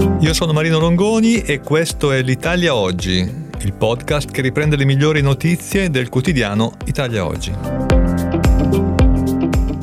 Io 0.00 0.32
sono 0.32 0.52
Marino 0.52 0.78
Longoni 0.78 1.42
e 1.42 1.60
questo 1.60 2.10
è 2.10 2.22
l'Italia 2.22 2.74
Oggi, 2.74 3.18
il 3.18 3.72
podcast 3.74 4.30
che 4.30 4.40
riprende 4.40 4.76
le 4.76 4.86
migliori 4.86 5.20
notizie 5.20 5.90
del 5.90 6.08
quotidiano 6.08 6.72
Italia 6.86 7.26
Oggi. 7.26 7.52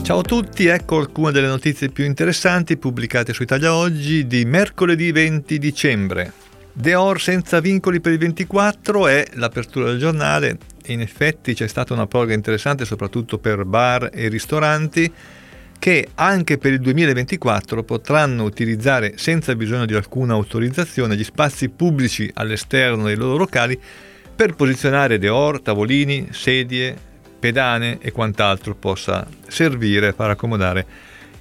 Ciao 0.02 0.20
a 0.20 0.24
tutti, 0.24 0.66
ecco 0.66 0.98
alcune 0.98 1.32
delle 1.32 1.48
notizie 1.48 1.90
più 1.90 2.04
interessanti 2.04 2.78
pubblicate 2.78 3.32
su 3.32 3.44
Italia 3.44 3.76
Oggi 3.76 4.26
di 4.26 4.46
mercoledì 4.46 5.12
20 5.12 5.60
dicembre. 5.60 6.32
Deor 6.72 7.22
senza 7.22 7.60
vincoli 7.60 8.00
per 8.00 8.14
il 8.14 8.18
24 8.18 9.08
è 9.08 9.26
l'apertura 9.34 9.88
del 9.88 10.00
giornale. 10.00 10.58
In 10.88 11.02
effetti 11.02 11.54
c'è 11.54 11.68
stata 11.68 11.94
una 11.94 12.08
proroga 12.08 12.34
interessante 12.34 12.86
soprattutto 12.86 13.38
per 13.38 13.66
bar 13.66 14.10
e 14.14 14.30
ristoranti 14.30 15.12
che 15.80 16.10
anche 16.16 16.58
per 16.58 16.74
il 16.74 16.80
2024 16.80 17.84
potranno 17.84 18.44
utilizzare 18.44 19.14
senza 19.18 19.56
bisogno 19.56 19.86
di 19.86 19.94
alcuna 19.94 20.34
autorizzazione 20.34 21.16
gli 21.16 21.24
spazi 21.24 21.70
pubblici 21.70 22.30
all'esterno 22.34 23.06
dei 23.06 23.16
loro 23.16 23.38
locali 23.38 23.80
per 24.36 24.56
posizionare 24.56 25.18
deor, 25.18 25.62
tavolini, 25.62 26.30
sedie, 26.32 26.96
pedane 27.40 27.98
e 28.02 28.12
quant'altro 28.12 28.76
possa 28.76 29.28
servire 29.48 30.14
per 30.14 30.30
accomodare 30.30 30.86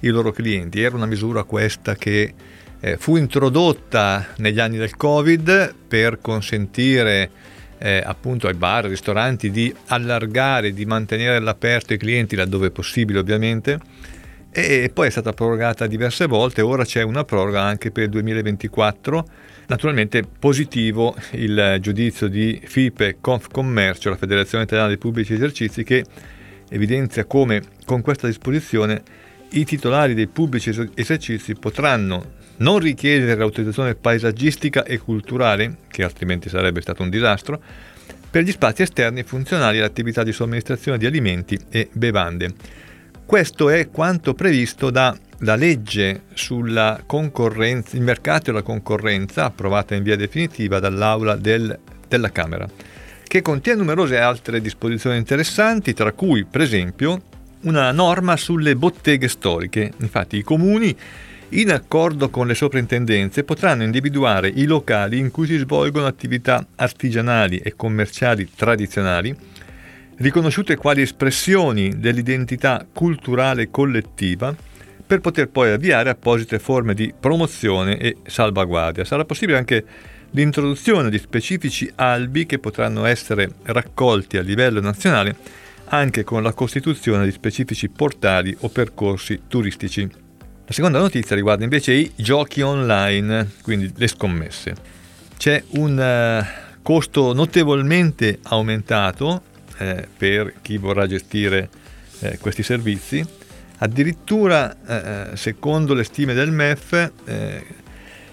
i 0.01 0.09
loro 0.09 0.31
clienti. 0.31 0.81
Era 0.81 0.95
una 0.95 1.05
misura 1.05 1.43
questa 1.43 1.95
che 1.95 2.33
eh, 2.79 2.97
fu 2.97 3.17
introdotta 3.17 4.27
negli 4.37 4.59
anni 4.59 4.77
del 4.77 4.95
Covid 4.95 5.73
per 5.87 6.19
consentire 6.21 7.29
eh, 7.79 8.01
appunto 8.03 8.47
ai 8.47 8.53
bar, 8.53 8.85
ai 8.85 8.91
ristoranti 8.91 9.51
di 9.51 9.73
allargare, 9.87 10.73
di 10.73 10.85
mantenere 10.85 11.35
all'aperto 11.35 11.93
i 11.93 11.97
clienti 11.97 12.35
laddove 12.35 12.71
possibile 12.71 13.19
ovviamente 13.19 13.79
e 14.59 14.89
poi 14.91 15.05
è 15.05 15.11
stata 15.11 15.33
prorogata 15.33 15.85
diverse 15.85 16.25
volte, 16.25 16.63
ora 16.63 16.83
c'è 16.83 17.03
una 17.03 17.23
proroga 17.23 17.61
anche 17.61 17.91
per 17.91 18.05
il 18.05 18.09
2024. 18.09 19.27
Naturalmente 19.67 20.23
positivo 20.23 21.15
il 21.33 21.77
giudizio 21.79 22.27
di 22.27 22.59
FIPE 22.63 23.17
Confcommercio, 23.21 24.09
la 24.09 24.15
Federazione 24.15 24.63
Italiana 24.63 24.89
dei 24.89 24.97
Pubblici 24.97 25.33
Esercizi, 25.33 25.83
che 25.83 26.03
evidenzia 26.69 27.25
come 27.25 27.61
con 27.85 28.01
questa 28.01 28.25
disposizione 28.25 29.03
i 29.49 29.63
titolari 29.63 30.15
dei 30.15 30.27
pubblici 30.27 30.71
esercizi 30.95 31.53
potranno 31.53 32.33
non 32.57 32.79
richiedere 32.79 33.35
l'autorizzazione 33.35 33.93
paesaggistica 33.93 34.83
e 34.85 34.97
culturale, 34.97 35.77
che 35.87 36.03
altrimenti 36.03 36.49
sarebbe 36.49 36.81
stato 36.81 37.03
un 37.03 37.11
disastro, 37.11 37.61
per 38.31 38.41
gli 38.41 38.51
spazi 38.51 38.81
esterni 38.81 39.21
funzionali 39.21 39.77
all'attività 39.77 40.23
di 40.23 40.31
somministrazione 40.31 40.97
di 40.97 41.05
alimenti 41.05 41.59
e 41.69 41.89
bevande. 41.91 42.85
Questo 43.27 43.69
è 43.69 43.89
quanto 43.89 44.33
previsto 44.33 44.89
dalla 44.89 45.55
legge 45.57 46.21
il 46.49 48.01
mercato 48.01 48.49
e 48.49 48.53
la 48.53 48.61
concorrenza, 48.61 49.43
approvata 49.43 49.95
in 49.95 50.03
via 50.03 50.15
definitiva 50.15 50.79
dall'Aula 50.79 51.35
del, 51.35 51.77
della 52.07 52.31
Camera, 52.31 52.65
che 53.27 53.41
contiene 53.41 53.79
numerose 53.79 54.17
altre 54.17 54.61
disposizioni 54.61 55.17
interessanti, 55.17 55.93
tra 55.93 56.13
cui, 56.13 56.45
per 56.45 56.61
esempio, 56.61 57.21
una 57.63 57.91
norma 57.91 58.37
sulle 58.37 58.77
botteghe 58.77 59.27
storiche. 59.27 59.91
Infatti 59.97 60.37
i 60.37 60.43
comuni, 60.43 60.95
in 61.49 61.71
accordo 61.73 62.29
con 62.29 62.47
le 62.47 62.55
soprintendenze, 62.55 63.43
potranno 63.43 63.83
individuare 63.83 64.47
i 64.47 64.63
locali 64.63 65.19
in 65.19 65.31
cui 65.31 65.47
si 65.47 65.57
svolgono 65.57 66.05
attività 66.05 66.65
artigianali 66.77 67.57
e 67.57 67.75
commerciali 67.75 68.49
tradizionali, 68.55 69.35
riconosciute 70.17 70.75
quali 70.75 71.01
espressioni 71.01 71.99
dell'identità 71.99 72.85
culturale 72.91 73.69
collettiva, 73.69 74.55
per 75.07 75.21
poter 75.21 75.47
poi 75.47 75.71
avviare 75.71 76.09
apposite 76.09 76.59
forme 76.59 76.93
di 76.93 77.13
promozione 77.17 77.97
e 77.97 78.17
salvaguardia. 78.25 79.05
Sarà 79.05 79.23
possibile 79.23 79.57
anche 79.57 79.85
l'introduzione 80.31 81.09
di 81.09 81.17
specifici 81.17 81.89
albi 81.95 82.45
che 82.45 82.59
potranno 82.59 83.05
essere 83.05 83.49
raccolti 83.63 84.35
a 84.35 84.41
livello 84.41 84.81
nazionale 84.81 85.35
anche 85.89 86.25
con 86.25 86.43
la 86.43 86.51
costituzione 86.51 87.23
di 87.23 87.31
specifici 87.31 87.87
portali 87.87 88.55
o 88.59 88.67
percorsi 88.67 89.43
turistici. 89.47 90.01
La 90.01 90.73
seconda 90.73 90.99
notizia 90.99 91.33
riguarda 91.33 91.63
invece 91.63 91.93
i 91.93 92.11
giochi 92.15 92.59
online, 92.59 93.51
quindi 93.61 93.89
le 93.95 94.07
scommesse. 94.07 94.75
C'è 95.37 95.63
un 95.75 95.97
uh, 95.97 96.81
costo 96.81 97.31
notevolmente 97.31 98.39
aumentato 98.43 99.43
eh, 99.77 100.07
per 100.17 100.55
chi 100.61 100.77
vorrà 100.77 101.07
gestire 101.07 101.69
eh, 102.19 102.37
questi 102.37 102.63
servizi. 102.63 103.25
Addirittura, 103.79 104.75
eh, 104.85 105.31
eh 105.31 105.37
secondo 105.37 105.93
le 105.93 106.03
stime 106.03 106.33
del 106.33 106.51
MEF, 106.51 107.11
eh, 107.25 107.63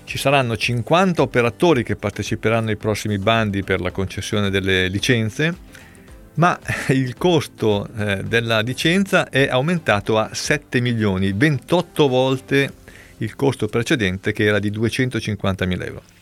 ci 0.05 0.19
saranno 0.19 0.57
50 0.57 1.23
operatori 1.23 1.83
che 1.83 1.97
parteciperanno 1.97 2.71
ai 2.71 2.77
prossimi 2.77 3.19
bandi 3.19 3.63
per 3.63 3.81
la 3.81 3.91
concessione 3.91 4.51
delle 4.51 4.89
licenze, 4.89 5.55
ma 6.35 6.59
il 6.89 7.15
costo 7.17 7.89
eh, 7.97 8.23
della 8.23 8.61
licenza 8.61 9.29
è 9.29 9.49
aumentato 9.49 10.19
a 10.19 10.31
7 10.33 10.81
milioni, 10.81 11.33
28 11.33 12.09
volte 12.09 12.73
il 13.19 13.37
costo 13.37 13.67
precedente 13.67 14.33
che 14.33 14.45
era 14.45 14.59
di 14.59 14.71
250 14.71 15.67
mila 15.67 15.85
euro. 15.85 16.14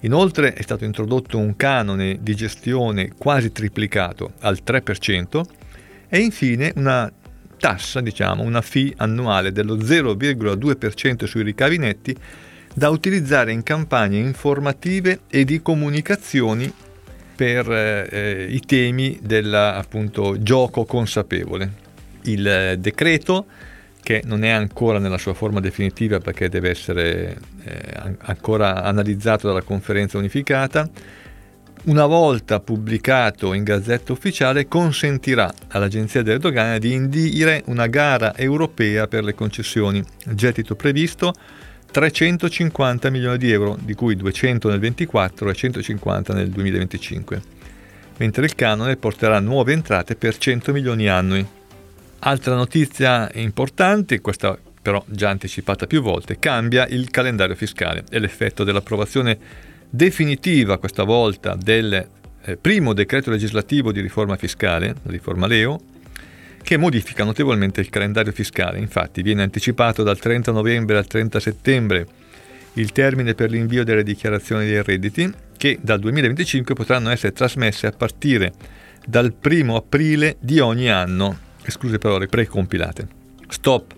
Inoltre 0.00 0.52
è 0.52 0.62
stato 0.62 0.84
introdotto 0.84 1.38
un 1.38 1.56
canone 1.56 2.18
di 2.20 2.34
gestione 2.34 3.12
quasi 3.16 3.50
triplicato 3.50 4.32
al 4.40 4.60
3% 4.64 5.42
e 6.08 6.18
infine 6.18 6.72
una 6.76 7.10
tassa, 7.58 8.00
diciamo, 8.00 8.42
una 8.42 8.60
fee 8.60 8.92
annuale 8.96 9.52
dello 9.52 9.76
0,2% 9.76 11.24
sui 11.24 11.42
ricavi 11.42 11.78
netti 11.78 12.16
da 12.74 12.90
utilizzare 12.90 13.52
in 13.52 13.62
campagne 13.62 14.18
informative 14.18 15.20
e 15.28 15.44
di 15.44 15.62
comunicazioni 15.62 16.70
per 17.34 17.70
eh, 17.70 18.46
i 18.50 18.60
temi 18.60 19.18
del 19.22 19.82
gioco 20.40 20.84
consapevole. 20.84 21.84
Il 22.22 22.46
eh, 22.46 22.76
decreto 22.78 23.46
che 24.06 24.22
non 24.24 24.44
è 24.44 24.50
ancora 24.50 25.00
nella 25.00 25.18
sua 25.18 25.34
forma 25.34 25.58
definitiva 25.58 26.20
perché 26.20 26.48
deve 26.48 26.70
essere 26.70 27.36
eh, 27.64 28.14
ancora 28.18 28.84
analizzato 28.84 29.48
dalla 29.48 29.62
conferenza 29.62 30.16
unificata, 30.16 30.88
una 31.86 32.06
volta 32.06 32.60
pubblicato 32.60 33.52
in 33.52 33.64
Gazzetta 33.64 34.12
Ufficiale 34.12 34.68
consentirà 34.68 35.52
all'Agenzia 35.70 36.22
delle 36.22 36.38
Dogane 36.38 36.78
di 36.78 36.92
indire 36.92 37.64
una 37.66 37.88
gara 37.88 38.36
europea 38.36 39.08
per 39.08 39.24
le 39.24 39.34
concessioni. 39.34 40.00
Gettito 40.24 40.76
previsto 40.76 41.34
350 41.90 43.10
milioni 43.10 43.38
di 43.38 43.50
euro, 43.50 43.76
di 43.80 43.94
cui 43.94 44.14
200 44.14 44.68
nel 44.68 44.78
2024 44.78 45.50
e 45.50 45.54
150 45.54 46.32
nel 46.32 46.48
2025, 46.50 47.42
mentre 48.18 48.44
il 48.44 48.54
canone 48.54 48.96
porterà 48.96 49.40
nuove 49.40 49.72
entrate 49.72 50.14
per 50.14 50.38
100 50.38 50.70
milioni 50.70 51.08
annui. 51.08 51.44
Altra 52.20 52.54
notizia 52.54 53.30
importante, 53.34 54.20
questa 54.20 54.58
però 54.86 55.04
già 55.08 55.30
anticipata 55.30 55.88
più 55.88 56.00
volte, 56.00 56.38
cambia 56.38 56.86
il 56.86 57.10
calendario 57.10 57.56
fiscale 57.56 58.04
e 58.08 58.20
l'effetto 58.20 58.62
dell'approvazione 58.62 59.36
definitiva 59.90 60.78
questa 60.78 61.02
volta 61.02 61.56
del 61.60 62.08
eh, 62.44 62.56
primo 62.56 62.92
decreto 62.92 63.30
legislativo 63.30 63.90
di 63.90 64.00
riforma 64.00 64.36
fiscale, 64.36 64.94
la 65.02 65.10
riforma 65.10 65.48
Leo, 65.48 65.80
che 66.62 66.76
modifica 66.76 67.24
notevolmente 67.24 67.80
il 67.80 67.90
calendario 67.90 68.30
fiscale. 68.30 68.78
Infatti 68.78 69.22
viene 69.22 69.42
anticipato 69.42 70.04
dal 70.04 70.20
30 70.20 70.52
novembre 70.52 70.96
al 70.98 71.08
30 71.08 71.40
settembre 71.40 72.06
il 72.74 72.92
termine 72.92 73.34
per 73.34 73.50
l'invio 73.50 73.82
delle 73.82 74.04
dichiarazioni 74.04 74.66
dei 74.66 74.84
redditi, 74.84 75.32
che 75.56 75.78
dal 75.80 75.98
2025 75.98 76.74
potranno 76.74 77.10
essere 77.10 77.32
trasmesse 77.32 77.88
a 77.88 77.92
partire 77.92 78.52
dal 79.04 79.34
1 79.42 79.74
aprile 79.74 80.36
di 80.38 80.60
ogni 80.60 80.90
anno 80.90 81.45
escluse 81.70 81.98
però 81.98 82.18
le 82.18 82.26
precompilate. 82.26 83.08
Stop 83.48 83.94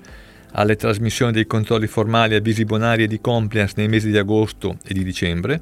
alle 0.52 0.76
trasmissioni 0.76 1.32
dei 1.32 1.46
controlli 1.46 1.86
formali, 1.86 2.34
avvisi 2.34 2.64
bonari 2.64 3.04
e 3.04 3.06
di 3.06 3.20
compliance 3.20 3.74
nei 3.76 3.88
mesi 3.88 4.10
di 4.10 4.18
agosto 4.18 4.78
e 4.84 4.94
di 4.94 5.04
dicembre. 5.04 5.60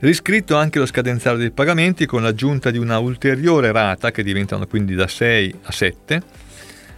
Riscritto 0.00 0.56
anche 0.56 0.78
lo 0.78 0.86
scadenzario 0.86 1.38
dei 1.38 1.50
pagamenti 1.50 2.06
con 2.06 2.22
l'aggiunta 2.22 2.70
di 2.70 2.78
una 2.78 2.98
ulteriore 2.98 3.70
rata, 3.70 4.10
che 4.10 4.22
diventano 4.22 4.66
quindi 4.66 4.94
da 4.94 5.06
6 5.06 5.54
a 5.62 5.72
7, 5.72 6.22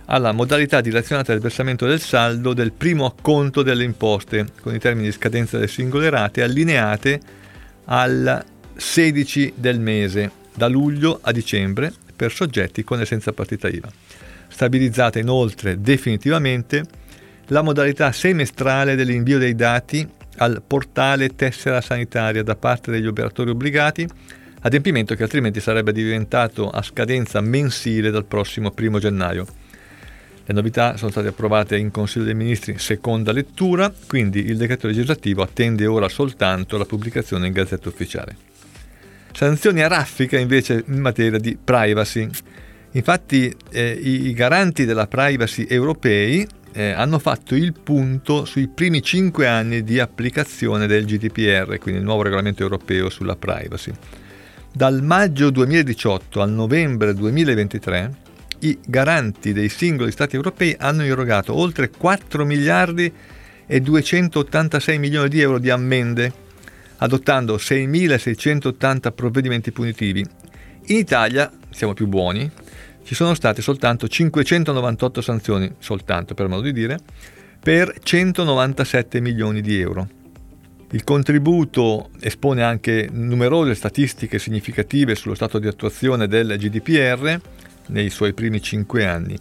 alla 0.06 0.32
modalità 0.32 0.80
dilazionata 0.80 1.32
del 1.32 1.40
versamento 1.40 1.86
del 1.86 2.00
saldo 2.00 2.52
del 2.52 2.72
primo 2.72 3.06
acconto 3.06 3.62
delle 3.62 3.84
imposte, 3.84 4.46
con 4.60 4.74
i 4.74 4.78
termini 4.78 5.06
di 5.06 5.12
scadenza 5.12 5.56
delle 5.56 5.68
singole 5.68 6.10
rate 6.10 6.42
allineate 6.42 7.20
al 7.86 8.44
16 8.76 9.54
del 9.56 9.80
mese, 9.80 10.30
da 10.54 10.68
luglio 10.68 11.18
a 11.22 11.32
dicembre, 11.32 11.92
per 12.14 12.30
soggetti 12.30 12.84
con 12.84 13.00
e 13.00 13.06
senza 13.06 13.32
partita 13.32 13.68
IVA 13.68 13.90
stabilizzata 14.52 15.18
inoltre 15.18 15.80
definitivamente 15.80 16.84
la 17.46 17.62
modalità 17.62 18.12
semestrale 18.12 18.94
dell'invio 18.94 19.38
dei 19.38 19.54
dati 19.54 20.06
al 20.36 20.62
portale 20.64 21.34
tessera 21.34 21.80
sanitaria 21.80 22.42
da 22.42 22.54
parte 22.54 22.90
degli 22.90 23.06
operatori 23.06 23.50
obbligati, 23.50 24.06
adempimento 24.60 25.14
che 25.14 25.22
altrimenti 25.24 25.60
sarebbe 25.60 25.92
diventato 25.92 26.70
a 26.70 26.82
scadenza 26.82 27.40
mensile 27.40 28.10
dal 28.10 28.24
prossimo 28.24 28.72
1 28.76 28.98
gennaio. 28.98 29.46
Le 30.44 30.54
novità 30.54 30.96
sono 30.96 31.10
state 31.10 31.28
approvate 31.28 31.76
in 31.76 31.90
Consiglio 31.90 32.24
dei 32.24 32.34
Ministri 32.34 32.72
in 32.72 32.78
seconda 32.78 33.32
lettura, 33.32 33.92
quindi 34.06 34.44
il 34.46 34.56
decreto 34.56 34.86
legislativo 34.86 35.42
attende 35.42 35.86
ora 35.86 36.08
soltanto 36.08 36.76
la 36.76 36.84
pubblicazione 36.84 37.46
in 37.46 37.52
Gazzetta 37.52 37.88
Ufficiale. 37.88 38.36
Sanzioni 39.32 39.82
a 39.82 39.88
raffica 39.88 40.38
invece 40.38 40.84
in 40.86 41.00
materia 41.00 41.38
di 41.38 41.56
privacy. 41.62 42.28
Infatti 42.92 43.54
eh, 43.70 43.90
i 43.90 44.32
garanti 44.32 44.84
della 44.84 45.06
privacy 45.06 45.64
europei 45.68 46.46
eh, 46.72 46.90
hanno 46.90 47.18
fatto 47.18 47.54
il 47.54 47.72
punto 47.72 48.44
sui 48.44 48.68
primi 48.68 49.02
cinque 49.02 49.46
anni 49.46 49.82
di 49.82 49.98
applicazione 49.98 50.86
del 50.86 51.04
GDPR, 51.04 51.78
quindi 51.78 52.00
il 52.00 52.06
nuovo 52.06 52.22
regolamento 52.22 52.62
europeo 52.62 53.08
sulla 53.08 53.36
privacy. 53.36 53.92
Dal 54.72 55.02
maggio 55.02 55.50
2018 55.50 56.40
al 56.40 56.50
novembre 56.50 57.14
2023 57.14 58.20
i 58.60 58.78
garanti 58.86 59.52
dei 59.52 59.68
singoli 59.68 60.12
Stati 60.12 60.36
europei 60.36 60.74
hanno 60.78 61.02
erogato 61.02 61.54
oltre 61.54 61.90
4 61.90 62.44
miliardi 62.44 63.12
e 63.66 63.80
286 63.80 64.98
milioni 64.98 65.28
di 65.28 65.40
euro 65.40 65.58
di 65.58 65.70
ammende, 65.70 66.32
adottando 66.98 67.56
6.680 67.56 69.12
provvedimenti 69.12 69.72
punitivi. 69.72 70.20
In 70.86 70.96
Italia 70.96 71.50
siamo 71.70 71.94
più 71.94 72.06
buoni, 72.06 72.50
ci 73.04 73.14
sono 73.14 73.34
state 73.34 73.62
soltanto 73.62 74.08
598 74.08 75.20
sanzioni, 75.20 75.72
soltanto 75.78 76.34
per 76.34 76.48
modo 76.48 76.62
di 76.62 76.72
dire, 76.72 76.98
per 77.60 77.94
197 78.02 79.20
milioni 79.20 79.60
di 79.60 79.78
euro. 79.80 80.08
Il 80.90 81.04
contributo 81.04 82.10
espone 82.20 82.62
anche 82.62 83.08
numerose 83.10 83.74
statistiche 83.74 84.38
significative 84.38 85.14
sullo 85.14 85.34
stato 85.34 85.58
di 85.58 85.66
attuazione 85.66 86.28
del 86.28 86.56
GDPR 86.58 87.40
nei 87.88 88.10
suoi 88.10 88.34
primi 88.34 88.60
cinque 88.60 89.06
anni. 89.06 89.36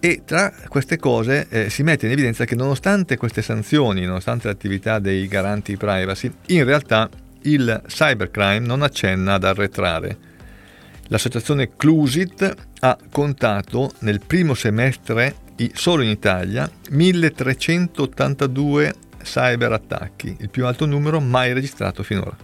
E 0.00 0.22
tra 0.24 0.52
queste 0.68 0.96
cose 0.96 1.48
eh, 1.50 1.70
si 1.70 1.82
mette 1.82 2.06
in 2.06 2.12
evidenza 2.12 2.44
che 2.44 2.54
nonostante 2.54 3.16
queste 3.16 3.42
sanzioni, 3.42 4.04
nonostante 4.04 4.46
l'attività 4.46 5.00
dei 5.00 5.26
garanti 5.26 5.76
privacy, 5.76 6.30
in 6.46 6.64
realtà 6.64 7.10
il 7.42 7.82
cybercrime 7.86 8.64
non 8.64 8.82
accenna 8.82 9.34
ad 9.34 9.44
arretrare. 9.44 10.27
L'associazione 11.08 11.70
Clusit 11.76 12.54
ha 12.80 12.98
contato 13.10 13.92
nel 14.00 14.20
primo 14.24 14.54
semestre 14.54 15.46
solo 15.72 16.02
in 16.02 16.10
Italia 16.10 16.70
1382 16.90 18.94
cyberattacchi, 19.22 20.36
il 20.38 20.50
più 20.50 20.66
alto 20.66 20.86
numero 20.86 21.20
mai 21.20 21.52
registrato 21.52 22.02
finora. 22.02 22.36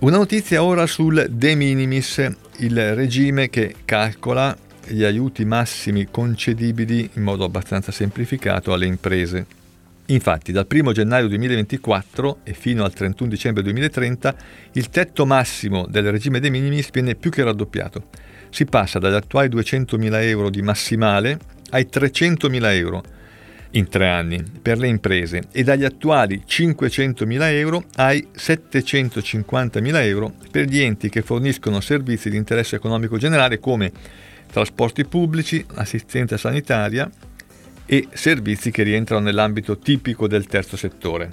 Una 0.00 0.16
notizia 0.16 0.64
ora 0.64 0.86
sul 0.86 1.28
de 1.30 1.54
minimis, 1.54 2.28
il 2.58 2.94
regime 2.94 3.48
che 3.50 3.76
calcola 3.84 4.56
gli 4.84 5.04
aiuti 5.04 5.44
massimi 5.44 6.08
concedibili 6.10 7.08
in 7.12 7.22
modo 7.22 7.44
abbastanza 7.44 7.92
semplificato 7.92 8.72
alle 8.72 8.86
imprese. 8.86 9.46
Infatti 10.12 10.52
dal 10.52 10.66
1 10.70 10.92
gennaio 10.92 11.26
2024 11.28 12.40
e 12.44 12.52
fino 12.52 12.84
al 12.84 12.92
31 12.92 13.30
dicembre 13.30 13.62
2030 13.62 14.34
il 14.72 14.90
tetto 14.90 15.24
massimo 15.24 15.86
del 15.86 16.10
regime 16.10 16.38
de 16.38 16.50
minimis 16.50 16.90
viene 16.90 17.14
più 17.14 17.30
che 17.30 17.42
raddoppiato. 17.42 18.08
Si 18.50 18.66
passa 18.66 18.98
dagli 18.98 19.14
attuali 19.14 19.48
200.000 19.48 20.22
euro 20.24 20.50
di 20.50 20.60
massimale 20.60 21.38
ai 21.70 21.88
300.000 21.90 22.74
euro 22.74 23.02
in 23.70 23.88
tre 23.88 24.06
anni 24.10 24.42
per 24.60 24.76
le 24.76 24.88
imprese 24.88 25.44
e 25.50 25.62
dagli 25.62 25.84
attuali 25.84 26.42
500.000 26.46 27.42
euro 27.52 27.84
ai 27.94 28.28
750.000 28.36 29.94
euro 30.04 30.34
per 30.50 30.66
gli 30.66 30.78
enti 30.78 31.08
che 31.08 31.22
forniscono 31.22 31.80
servizi 31.80 32.28
di 32.28 32.36
interesse 32.36 32.76
economico 32.76 33.16
generale 33.16 33.58
come 33.58 33.90
trasporti 34.52 35.06
pubblici, 35.06 35.64
assistenza 35.76 36.36
sanitaria, 36.36 37.10
e 37.86 38.08
servizi 38.12 38.70
che 38.70 38.82
rientrano 38.82 39.22
nell'ambito 39.22 39.78
tipico 39.78 40.26
del 40.26 40.46
terzo 40.46 40.76
settore. 40.76 41.30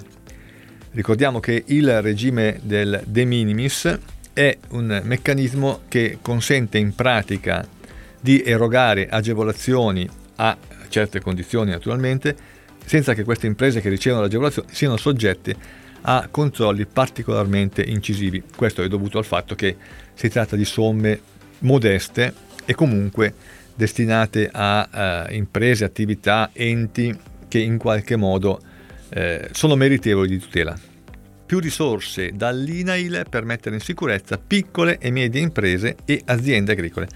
Ricordiamo 0.92 1.40
che 1.40 1.62
il 1.66 2.02
regime 2.02 2.58
del 2.62 3.02
de 3.06 3.24
minimis 3.24 3.98
è 4.32 4.56
un 4.70 5.00
meccanismo 5.04 5.82
che 5.88 6.18
consente 6.20 6.78
in 6.78 6.94
pratica 6.94 7.66
di 8.20 8.42
erogare 8.42 9.08
agevolazioni 9.08 10.08
a 10.36 10.56
certe 10.88 11.20
condizioni 11.20 11.70
naturalmente, 11.70 12.36
senza 12.84 13.14
che 13.14 13.24
queste 13.24 13.46
imprese 13.46 13.80
che 13.80 13.88
ricevono 13.88 14.22
l'agevolazione 14.22 14.68
siano 14.72 14.96
soggette 14.96 15.54
a 16.02 16.28
controlli 16.30 16.86
particolarmente 16.86 17.82
incisivi. 17.82 18.42
Questo 18.54 18.82
è 18.82 18.88
dovuto 18.88 19.18
al 19.18 19.24
fatto 19.24 19.54
che 19.54 19.76
si 20.14 20.28
tratta 20.28 20.56
di 20.56 20.64
somme 20.64 21.20
modeste 21.60 22.32
e 22.64 22.74
comunque 22.74 23.34
destinate 23.80 24.50
a 24.52 25.26
uh, 25.30 25.34
imprese, 25.34 25.84
attività, 25.84 26.50
enti 26.52 27.16
che 27.48 27.58
in 27.58 27.78
qualche 27.78 28.14
modo 28.16 28.60
eh, 29.08 29.48
sono 29.52 29.74
meritevoli 29.74 30.28
di 30.28 30.38
tutela. 30.38 30.78
Più 31.46 31.58
risorse 31.58 32.30
dall'INAIL 32.34 33.24
per 33.28 33.44
mettere 33.44 33.74
in 33.74 33.80
sicurezza 33.80 34.38
piccole 34.38 34.98
e 34.98 35.10
medie 35.10 35.40
imprese 35.40 35.96
e 36.04 36.20
aziende 36.26 36.72
agricole. 36.72 37.08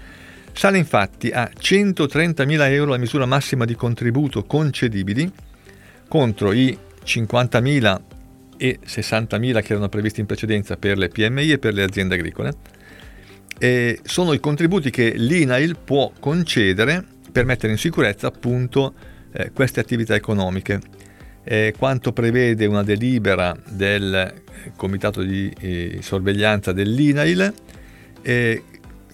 Sale 0.51 0.79
infatti 0.79 1.29
a 1.29 1.49
130.000 1.55 2.71
euro 2.71 2.91
la 2.91 2.97
misura 2.97 3.25
massima 3.25 3.63
di 3.65 3.75
contributo 3.75 4.43
concedibili 4.43 5.31
contro 6.07 6.51
i 6.51 6.77
50.000 7.05 7.99
e 8.57 8.79
60.000 8.83 9.61
che 9.61 9.71
erano 9.71 9.87
previsti 9.87 10.19
in 10.19 10.25
precedenza 10.25 10.77
per 10.77 10.97
le 10.97 11.09
PMI 11.09 11.51
e 11.51 11.59
per 11.59 11.73
le 11.73 11.83
aziende 11.83 12.15
agricole 12.15 12.74
eh, 13.57 13.99
sono 14.03 14.33
i 14.33 14.39
contributi 14.39 14.89
che 14.89 15.13
l'INAIL 15.15 15.77
può 15.83 16.11
concedere 16.19 17.03
per 17.31 17.45
mettere 17.45 17.71
in 17.71 17.77
sicurezza 17.77 18.27
appunto 18.27 18.93
eh, 19.31 19.51
queste 19.51 19.79
attività 19.79 20.15
economiche. 20.15 20.79
Eh, 21.43 21.73
quanto 21.77 22.11
prevede 22.11 22.65
una 22.65 22.83
delibera 22.83 23.55
del 23.69 24.43
Comitato 24.75 25.21
di 25.21 25.53
eh, 25.59 25.99
sorveglianza 26.01 26.71
dell'INAIL 26.71 27.53
eh, 28.23 28.63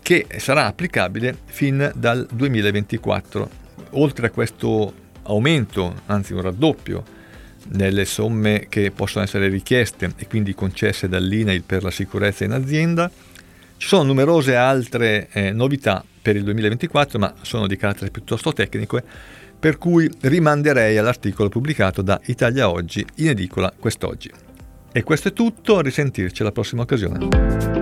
che 0.02 0.28
sarà 0.38 0.66
applicabile 0.66 1.38
fin 1.46 1.92
dal 1.96 2.26
2024. 2.32 3.50
Oltre 3.92 4.28
a 4.28 4.30
questo 4.30 4.94
aumento, 5.24 5.94
anzi 6.06 6.34
un 6.34 6.42
raddoppio, 6.42 7.04
nelle 7.70 8.06
somme 8.06 8.68
che 8.70 8.92
possono 8.92 9.24
essere 9.24 9.48
richieste 9.50 10.14
e 10.16 10.28
quindi 10.28 10.56
concesse 10.56 11.08
dall'INAIL 11.08 11.64
per 11.64 11.84
la 11.84 11.92
sicurezza 11.92 12.44
in 12.44 12.52
azienda, 12.52 13.12
ci 13.82 13.88
sono 13.88 14.04
numerose 14.04 14.56
altre 14.56 15.28
eh, 15.32 15.52
novità 15.52 16.06
per 16.22 16.36
il 16.36 16.44
2024, 16.44 17.18
ma 17.18 17.34
sono 17.42 17.66
di 17.66 17.76
carattere 17.78 18.12
piuttosto 18.12 18.54
tecnico, 18.54 19.02
per 19.60 19.80
cui 19.80 20.08
rimanderei 20.22 21.00
all'articolo 21.00 21.50
pubblicato 21.50 22.04
da 22.04 22.22
Italia 22.26 22.70
Oggi 22.70 23.04
in 23.16 23.30
edicola 23.30 23.74
quest'oggi. 23.76 24.30
E 24.92 25.02
questo 25.02 25.30
è 25.30 25.34
tutto, 25.34 25.80
a 25.80 25.82
risentirci 25.82 26.44
alla 26.44 26.52
prossima 26.52 26.84
occasione. 26.84 27.81